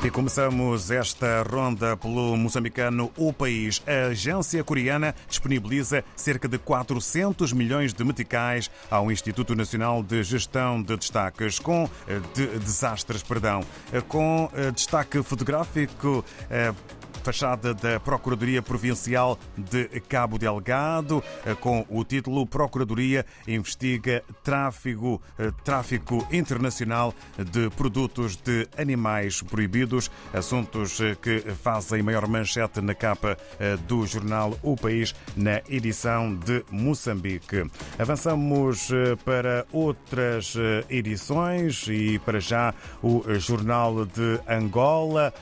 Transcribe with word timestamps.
E 0.00 0.10
começamos 0.10 0.92
esta 0.92 1.42
ronda 1.42 1.96
pelo 1.96 2.36
moçambicano 2.36 3.10
O 3.16 3.32
País. 3.32 3.82
A 3.84 4.10
agência 4.10 4.62
coreana 4.62 5.12
disponibiliza 5.28 6.04
cerca 6.14 6.46
de 6.46 6.56
400 6.56 7.52
milhões 7.52 7.92
de 7.92 8.04
meticais 8.04 8.70
ao 8.88 9.10
Instituto 9.10 9.56
Nacional 9.56 10.00
de 10.00 10.22
Gestão 10.22 10.80
de 10.80 10.96
Destaques, 10.96 11.58
com 11.58 11.90
de 12.32 12.46
desastres, 12.60 13.24
perdão, 13.24 13.60
com 14.06 14.48
destaque 14.72 15.20
fotográfico 15.20 16.24
fachada 17.22 17.74
da 17.74 18.00
Procuradoria 18.00 18.62
Provincial 18.62 19.38
de 19.56 19.88
Cabo 20.08 20.38
Delgado, 20.38 21.22
com 21.60 21.84
o 21.88 22.04
título 22.04 22.46
Procuradoria 22.46 23.24
investiga 23.46 24.22
tráfico, 24.42 25.20
tráfico 25.64 26.26
internacional 26.32 27.14
de 27.36 27.70
produtos 27.70 28.36
de 28.36 28.66
animais 28.76 29.42
proibidos, 29.42 30.10
assuntos 30.32 30.98
que 31.22 31.40
fazem 31.62 32.02
maior 32.02 32.26
manchete 32.26 32.80
na 32.80 32.94
capa 32.94 33.36
do 33.86 34.06
jornal 34.06 34.58
O 34.62 34.76
País 34.76 35.14
na 35.36 35.60
edição 35.68 36.34
de 36.34 36.64
Moçambique. 36.70 37.68
Avançamos 37.98 38.90
para 39.24 39.66
outras 39.72 40.54
edições 40.88 41.86
e 41.88 42.18
para 42.18 42.40
já 42.40 42.74
o 43.02 43.22
Jornal 43.38 44.04
de 44.04 44.40
Angola 44.48 45.32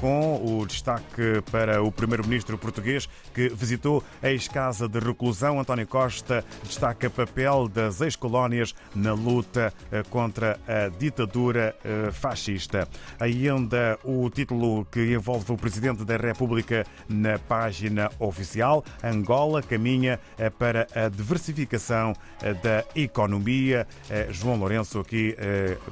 com 0.00 0.36
o 0.44 0.66
destaque 0.66 1.27
para 1.50 1.82
o 1.82 1.90
primeiro-ministro 1.90 2.58
português 2.58 3.08
que 3.34 3.48
visitou 3.48 4.02
a 4.22 4.30
ex-casa 4.30 4.88
de 4.88 4.98
reclusão. 4.98 5.60
António 5.60 5.86
Costa 5.86 6.44
destaca 6.62 7.10
papel 7.10 7.68
das 7.68 8.00
ex-colónias 8.00 8.74
na 8.94 9.12
luta 9.12 9.72
contra 10.10 10.58
a 10.66 10.88
ditadura 10.88 11.74
fascista. 12.12 12.88
Ainda 13.18 13.98
o 14.04 14.28
título 14.30 14.84
que 14.86 15.14
envolve 15.14 15.52
o 15.52 15.56
presidente 15.56 16.04
da 16.04 16.16
República 16.16 16.86
na 17.08 17.38
página 17.38 18.10
oficial. 18.18 18.84
Angola 19.02 19.62
caminha 19.62 20.20
para 20.58 20.86
a 20.94 21.08
diversificação 21.08 22.14
da 22.62 22.84
economia. 22.94 23.86
João 24.30 24.56
Lourenço 24.56 25.00
aqui 25.00 25.36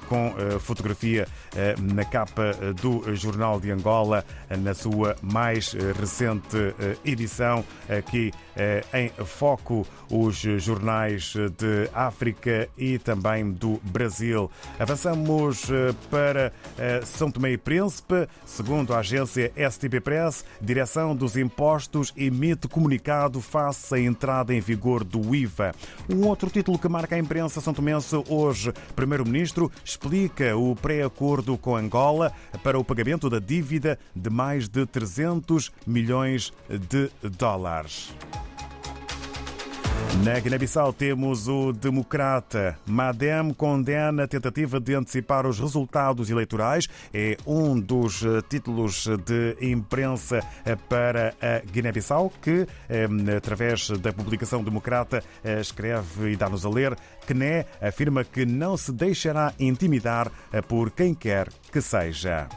com 0.09 0.35
fotografia 0.61 1.27
na 1.81 2.05
capa 2.05 2.53
do 2.81 3.15
Jornal 3.15 3.61
de 3.61 3.71
Angola 3.71 4.25
na 4.59 4.75
sua 4.75 5.16
mais 5.23 5.73
recente 5.99 6.75
edição. 7.05 7.65
Aqui 7.89 8.33
em 8.95 9.11
foco 9.25 9.87
os 10.11 10.37
jornais 10.37 11.35
de 11.59 11.91
África 11.93 12.69
e 12.77 12.99
também 12.99 13.51
do 13.51 13.81
Brasil. 13.83 14.51
Avançamos 14.79 15.69
para 16.11 16.53
São 17.05 17.31
Tomé 17.31 17.53
e 17.53 17.59
Príncipe. 17.59 18.29
Segundo 18.45 18.95
a 18.95 18.99
agência 18.99 19.53
STP 19.71 20.01
Press, 20.01 20.45
direção 20.61 21.15
dos 21.15 21.37
impostos 21.37 22.13
emite 22.17 22.69
comunicado 22.69 23.41
face 23.41 23.95
à 23.95 24.01
entrada 24.01 24.55
em 24.55 24.61
vigor 24.61 25.05
do 25.05 25.35
IVA. 25.35 25.75
Um 26.09 26.27
outro 26.27 26.51
título 26.51 26.79
que 26.79 26.89
marca 26.89 27.17
a 27.17 27.19
imprensa 27.19 27.61
são 27.61 27.75
tomense 27.75 28.15
hoje. 28.29 28.73
Primeiro-Ministro 28.95 29.71
explica 29.85 30.57
o 30.57 30.75
pré-acordo 30.77 31.57
com 31.59 31.77
Angola 31.77 32.33
para 32.63 32.79
o 32.79 32.85
pagamento 32.85 33.29
da 33.29 33.39
dívida 33.39 33.99
de 34.15 34.31
mais 34.31 34.69
de 34.69 34.87
300 34.87 35.06
milhões 35.87 36.53
de 36.69 37.11
dólares. 37.39 38.15
Na 40.25 40.39
Guiné-Bissau 40.39 40.93
temos 40.93 41.47
o 41.47 41.73
democrata 41.73 42.79
Madem 42.87 43.53
condena 43.55 44.25
a 44.25 44.29
tentativa 44.29 44.81
de 44.81 44.95
antecipar 44.95 45.47
os 45.47 45.61
resultados 45.61 46.31
eleitorais. 46.31 46.89
É 47.13 47.37
um 47.47 47.79
dos 47.79 48.23
títulos 48.49 49.07
de 49.25 49.57
imprensa 49.61 50.41
para 50.89 51.35
a 51.41 51.61
Guiné-Bissau 51.71 52.33
que, 52.41 52.67
através 53.37 53.91
da 53.91 54.13
publicação 54.13 54.65
democrata, 54.65 55.23
escreve 55.61 56.33
e 56.33 56.37
dá-nos 56.37 56.65
a 56.65 56.71
ler 56.71 56.97
que 57.27 57.35
Né 57.35 57.67
afirma 57.81 58.25
que 58.25 58.47
não 58.47 58.77
se 58.77 58.93
deixará 58.93 59.53
intimidar 59.59 60.31
por 60.67 60.91
quem 60.91 61.15
quer 61.15 61.49
que 61.71 61.81
seja. 61.81 62.49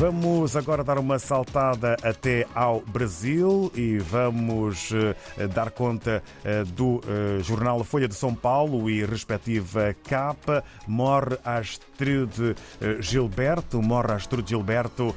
Vamos 0.00 0.56
agora 0.56 0.82
dar 0.82 0.98
uma 0.98 1.18
saltada 1.18 1.94
até 2.02 2.46
ao 2.54 2.80
Brasil 2.80 3.70
e 3.74 3.98
vamos 3.98 4.94
dar 5.54 5.70
conta 5.70 6.22
do 6.74 7.02
jornal 7.42 7.84
Folha 7.84 8.08
de 8.08 8.14
São 8.14 8.34
Paulo 8.34 8.88
e 8.88 9.04
respectiva 9.04 9.94
capa. 10.08 10.64
Morre 10.88 11.36
Astrid 11.44 12.56
Gilberto, 12.98 13.82
morre 13.82 14.14
Astrid 14.14 14.48
Gilberto, 14.48 15.14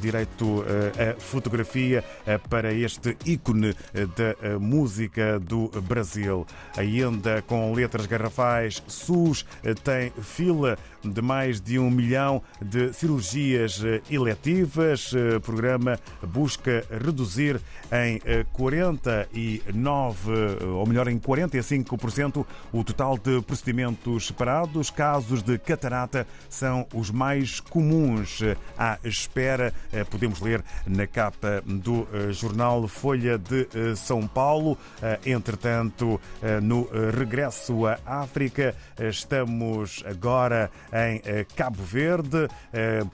direito 0.00 0.64
a 0.98 1.20
fotografia 1.20 2.02
para 2.50 2.72
este 2.72 3.16
ícone 3.24 3.72
da 3.94 4.58
música 4.58 5.38
do 5.38 5.68
Brasil. 5.82 6.44
Ainda 6.76 7.40
com 7.42 7.72
letras 7.72 8.06
garrafais, 8.06 8.82
SUS 8.88 9.46
tem 9.84 10.10
fila 10.20 10.76
de 11.04 11.22
mais 11.22 11.60
de 11.60 11.78
um 11.78 11.88
milhão 11.88 12.42
de 12.60 12.92
cirurgias 12.92 13.80
eletivas. 14.24 15.12
O 15.12 15.40
programa 15.40 15.98
busca 16.22 16.84
reduzir 17.04 17.60
em 17.92 18.20
49, 18.52 20.32
ou 20.66 20.86
melhor, 20.86 21.08
em 21.08 21.18
45% 21.18 22.46
o 22.72 22.82
total 22.82 23.18
de 23.18 23.40
procedimentos 23.42 24.26
separados. 24.26 24.90
Casos 24.90 25.42
de 25.42 25.58
catarata 25.58 26.26
são 26.48 26.86
os 26.92 27.10
mais 27.10 27.60
comuns 27.60 28.40
à 28.78 28.98
espera. 29.04 29.72
Podemos 30.10 30.40
ler 30.40 30.64
na 30.86 31.06
capa 31.06 31.62
do 31.64 32.06
jornal 32.32 32.88
Folha 32.88 33.38
de 33.38 33.68
São 33.96 34.26
Paulo. 34.26 34.78
Entretanto, 35.24 36.20
no 36.62 36.88
regresso 37.16 37.86
à 37.86 37.98
África, 38.06 38.74
estamos 38.98 40.02
agora 40.06 40.70
em 40.92 41.20
Cabo 41.54 41.82
Verde 41.82 42.48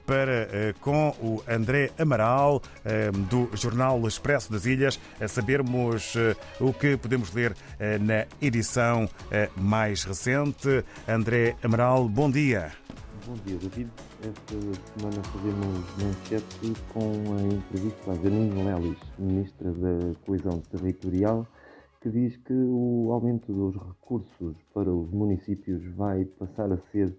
para 0.07 0.75
com 0.81 1.00
o 1.09 1.43
André 1.49 1.91
Amaral 1.99 2.63
do 3.29 3.49
jornal 3.57 4.07
Expresso 4.07 4.53
das 4.53 4.67
Ilhas 4.67 5.01
a 5.21 5.27
sabermos 5.27 6.15
o 6.61 6.73
que 6.73 6.97
podemos 6.97 7.33
ler 7.33 7.55
na 8.01 8.27
edição 8.41 9.09
mais 9.57 10.05
recente. 10.05 10.85
André 11.09 11.57
Amaral, 11.63 12.09
bom 12.09 12.31
dia. 12.31 12.73
Bom 13.27 13.35
dia, 13.45 13.59
David. 13.59 13.91
Esta 14.23 14.99
semana 14.99 15.23
fazemos 15.23 15.85
manchete 16.03 16.73
com 16.93 17.37
a 17.37 17.43
entrevista 17.43 18.11
a 18.11 18.15
Janine 18.15 18.63
Lelis, 18.63 18.99
Ministra 19.19 19.71
da 19.73 20.15
Coesão 20.27 20.61
Territorial, 20.71 21.47
que 22.01 22.09
diz 22.09 22.37
que 22.39 22.53
o 22.53 23.13
aumento 23.13 23.53
dos 23.53 23.77
recursos 23.77 24.57
para 24.73 24.91
os 24.91 25.11
municípios 25.11 25.83
vai 25.95 26.25
passar 26.25 26.73
a 26.73 26.79
ser 26.91 27.15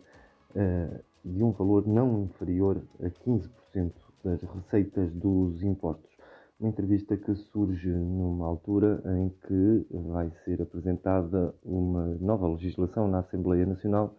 uh, 0.55 1.03
de 1.23 1.43
um 1.43 1.51
valor 1.51 1.87
não 1.87 2.23
inferior 2.23 2.81
a 2.99 3.09
15% 3.09 3.49
das 4.23 4.41
receitas 4.41 5.11
dos 5.13 5.61
impostos. 5.63 6.09
Uma 6.59 6.69
entrevista 6.69 7.17
que 7.17 7.33
surge 7.33 7.89
numa 7.89 8.45
altura 8.45 9.01
em 9.17 9.29
que 9.47 9.85
vai 9.91 10.31
ser 10.45 10.61
apresentada 10.61 11.53
uma 11.63 12.05
nova 12.19 12.47
legislação 12.47 13.07
na 13.07 13.19
Assembleia 13.19 13.65
Nacional 13.65 14.15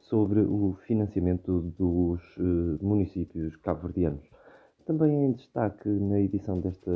sobre 0.00 0.40
o 0.40 0.76
financiamento 0.86 1.60
dos 1.78 2.20
uh, 2.38 2.78
municípios 2.84 3.54
cabo-verdianos. 3.56 4.24
Também 4.84 5.26
em 5.26 5.32
destaque 5.32 5.88
na 5.88 6.20
edição 6.20 6.60
desta 6.60 6.92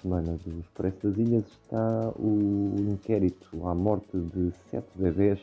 semana 0.00 0.36
do 0.44 0.60
Expresso 0.60 1.08
das 1.08 1.16
Ilhas 1.16 1.46
está 1.46 2.12
o 2.18 2.74
inquérito 2.78 3.66
à 3.66 3.74
morte 3.74 4.18
de 4.18 4.50
sete 4.70 4.90
bebés 4.96 5.40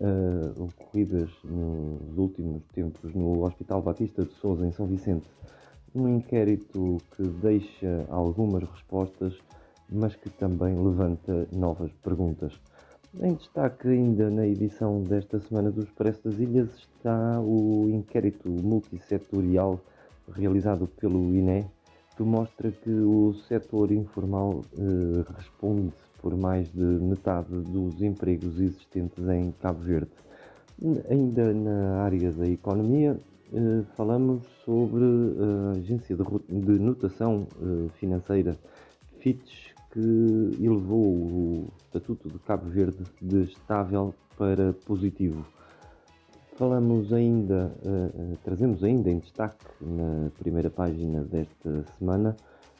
uh, 0.00 0.62
ocorridas 0.62 1.30
nos 1.44 2.16
últimos 2.16 2.62
tempos 2.74 3.14
no 3.14 3.44
Hospital 3.44 3.82
Batista 3.82 4.24
de 4.24 4.32
Souza, 4.34 4.66
em 4.66 4.72
São 4.72 4.86
Vicente. 4.86 5.28
Um 5.94 6.08
inquérito 6.08 6.98
que 7.16 7.22
deixa 7.22 8.06
algumas 8.08 8.62
respostas, 8.62 9.34
mas 9.90 10.14
que 10.14 10.28
também 10.30 10.74
levanta 10.74 11.48
novas 11.52 11.90
perguntas. 12.02 12.52
Em 13.20 13.34
destaque 13.34 13.88
ainda 13.88 14.30
na 14.30 14.46
edição 14.46 15.02
desta 15.02 15.40
semana 15.40 15.70
do 15.70 15.82
Expresso 15.82 16.20
das 16.24 16.38
Ilhas 16.38 16.68
está 16.76 17.40
o 17.40 17.88
inquérito 17.88 18.50
multissetorial 18.50 19.80
realizado 20.30 20.86
pelo 20.86 21.34
INE, 21.34 21.66
mostra 22.22 22.70
que 22.70 22.90
o 22.90 23.34
setor 23.48 23.90
informal 23.92 24.62
eh, 24.76 25.24
responde 25.36 25.92
por 26.20 26.36
mais 26.36 26.68
de 26.72 26.82
metade 26.82 27.48
dos 27.48 28.00
empregos 28.02 28.58
existentes 28.60 29.26
em 29.28 29.52
Cabo 29.60 29.80
Verde. 29.80 30.10
Ainda 31.10 31.52
na 31.52 32.02
área 32.02 32.30
da 32.32 32.46
economia, 32.46 33.18
eh, 33.52 33.82
falamos 33.96 34.42
sobre 34.64 35.04
a 35.04 35.78
agência 35.78 36.16
de, 36.16 36.24
de 36.48 36.78
notação 36.78 37.46
eh, 37.60 37.88
financeira 37.98 38.58
Fitch, 39.20 39.72
que 39.92 40.56
elevou 40.60 41.06
o 41.06 41.68
estatuto 41.86 42.28
de 42.28 42.38
Cabo 42.40 42.68
Verde 42.68 43.04
de 43.20 43.42
estável 43.44 44.14
para 44.36 44.72
positivo. 44.72 45.44
Falamos 46.58 47.12
ainda, 47.12 47.72
uh, 47.84 48.36
trazemos 48.42 48.82
ainda 48.82 49.08
em 49.08 49.20
destaque 49.20 49.64
na 49.80 50.28
primeira 50.40 50.68
página 50.68 51.22
desta 51.22 51.84
semana 51.96 52.36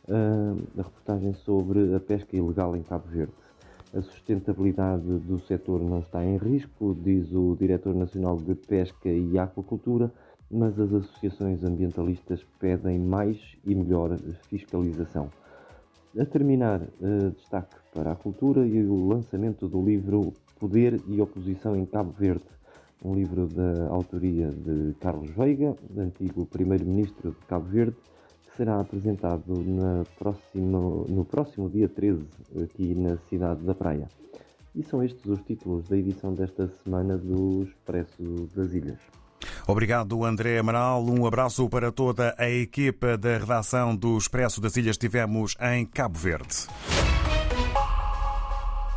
uh, 0.08 0.80
a 0.80 0.82
reportagem 0.82 1.32
sobre 1.32 1.94
a 1.94 2.00
pesca 2.00 2.36
ilegal 2.36 2.74
em 2.74 2.82
Cabo 2.82 3.06
Verde. 3.06 3.32
A 3.94 4.02
sustentabilidade 4.02 5.06
do 5.20 5.38
setor 5.38 5.80
não 5.80 6.00
está 6.00 6.24
em 6.24 6.38
risco, 6.38 6.92
diz 7.00 7.32
o 7.32 7.54
Diretor 7.54 7.94
Nacional 7.94 8.36
de 8.38 8.56
Pesca 8.56 9.10
e 9.10 9.38
Aquacultura, 9.38 10.12
mas 10.50 10.76
as 10.80 10.92
associações 10.92 11.62
ambientalistas 11.62 12.44
pedem 12.58 12.98
mais 12.98 13.38
e 13.64 13.76
melhor 13.76 14.18
fiscalização. 14.48 15.30
A 16.18 16.24
terminar, 16.24 16.80
destaque 17.36 17.76
para 17.94 18.10
a 18.10 18.16
cultura 18.16 18.66
e 18.66 18.84
o 18.84 19.06
lançamento 19.06 19.68
do 19.68 19.80
livro 19.80 20.32
Poder 20.58 21.00
e 21.06 21.20
Oposição 21.20 21.76
em 21.76 21.86
Cabo 21.86 22.10
Verde 22.10 22.57
um 23.04 23.14
livro 23.14 23.46
da 23.46 23.88
autoria 23.88 24.50
de 24.50 24.94
Carlos 25.00 25.30
Veiga, 25.30 25.76
antigo 25.96 26.46
primeiro-ministro 26.46 27.30
de 27.30 27.46
Cabo 27.46 27.66
Verde, 27.66 27.96
que 28.44 28.56
será 28.56 28.80
apresentado 28.80 29.54
próximo, 30.18 31.06
no 31.08 31.24
próximo 31.24 31.70
dia 31.70 31.88
13, 31.88 32.24
aqui 32.62 32.94
na 32.94 33.16
cidade 33.28 33.62
da 33.62 33.74
Praia. 33.74 34.08
E 34.74 34.82
são 34.82 35.02
estes 35.02 35.24
os 35.26 35.40
títulos 35.42 35.88
da 35.88 35.96
edição 35.96 36.32
desta 36.32 36.68
semana 36.82 37.16
do 37.16 37.64
Expresso 37.64 38.48
das 38.54 38.72
Ilhas. 38.72 38.98
Obrigado, 39.66 40.24
André 40.24 40.58
Amaral. 40.58 41.04
Um 41.04 41.26
abraço 41.26 41.68
para 41.68 41.92
toda 41.92 42.34
a 42.38 42.48
equipa 42.48 43.16
da 43.16 43.38
redação 43.38 43.94
do 43.94 44.16
Expresso 44.16 44.60
das 44.60 44.76
Ilhas. 44.76 44.94
Estivemos 44.94 45.56
em 45.60 45.84
Cabo 45.84 46.18
Verde. 46.18 46.66